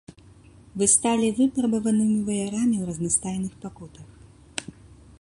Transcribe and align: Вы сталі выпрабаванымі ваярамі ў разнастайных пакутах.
Вы 0.81 0.87
сталі 0.93 1.27
выпрабаванымі 1.41 2.17
ваярамі 2.31 2.75
ў 2.79 2.83
разнастайных 2.91 3.53
пакутах. 3.67 4.07